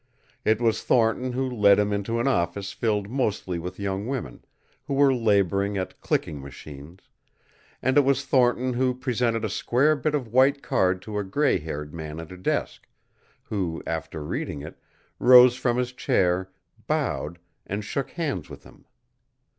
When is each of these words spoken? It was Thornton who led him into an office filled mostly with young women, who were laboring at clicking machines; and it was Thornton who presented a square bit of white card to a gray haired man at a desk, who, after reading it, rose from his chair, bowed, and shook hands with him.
It 0.43 0.59
was 0.59 0.83
Thornton 0.83 1.33
who 1.33 1.47
led 1.47 1.77
him 1.77 1.93
into 1.93 2.19
an 2.19 2.27
office 2.27 2.71
filled 2.73 3.07
mostly 3.07 3.59
with 3.59 3.79
young 3.79 4.07
women, 4.07 4.43
who 4.85 4.95
were 4.95 5.13
laboring 5.13 5.77
at 5.77 6.01
clicking 6.01 6.41
machines; 6.41 7.01
and 7.83 7.95
it 7.99 8.01
was 8.01 8.25
Thornton 8.25 8.73
who 8.73 8.95
presented 8.95 9.45
a 9.45 9.47
square 9.47 9.95
bit 9.95 10.15
of 10.15 10.27
white 10.27 10.63
card 10.63 11.03
to 11.03 11.19
a 11.19 11.23
gray 11.23 11.59
haired 11.59 11.93
man 11.93 12.19
at 12.19 12.31
a 12.31 12.37
desk, 12.37 12.87
who, 13.43 13.83
after 13.85 14.23
reading 14.23 14.63
it, 14.63 14.79
rose 15.19 15.53
from 15.55 15.77
his 15.77 15.91
chair, 15.91 16.49
bowed, 16.87 17.37
and 17.67 17.85
shook 17.85 18.09
hands 18.09 18.49
with 18.49 18.63
him. 18.63 18.85